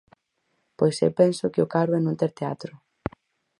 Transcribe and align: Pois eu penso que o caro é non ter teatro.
Pois 0.77 0.95
eu 1.05 1.11
penso 1.21 1.51
que 1.53 1.63
o 1.65 1.71
caro 1.73 1.91
é 1.99 2.01
non 2.03 2.19
ter 2.21 2.31
teatro. 2.39 2.73